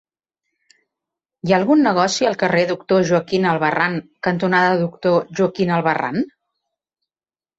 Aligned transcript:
Hi 1.47 1.51
ha 1.51 1.57
algun 1.57 1.83
negoci 1.87 2.27
al 2.29 2.37
carrer 2.43 2.63
Doctor 2.71 3.03
Joaquín 3.09 3.45
Albarrán 3.51 3.99
cantonada 4.27 4.79
Doctor 4.85 5.19
Joaquín 5.41 5.75
Albarrán? 5.75 6.19